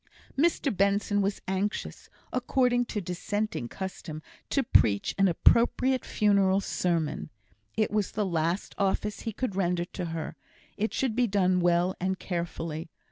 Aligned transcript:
Mr 0.35 0.75
Benson 0.75 1.21
was 1.21 1.41
anxious, 1.47 2.09
according 2.33 2.85
to 2.85 3.01
Dissenting 3.01 3.67
custom, 3.69 4.23
to 4.49 4.63
preach 4.63 5.13
an 5.19 5.27
appropriate 5.27 6.03
funeral 6.05 6.59
sermon. 6.59 7.29
It 7.77 7.91
was 7.91 8.13
the 8.13 8.25
last 8.25 8.73
office 8.79 9.19
he 9.19 9.31
could 9.31 9.55
render 9.55 9.85
to 9.85 10.05
her; 10.05 10.35
it 10.75 10.91
should 10.91 11.15
be 11.15 11.27
done 11.27 11.59
well 11.59 11.95
and 11.99 12.17
carefully. 12.17 12.89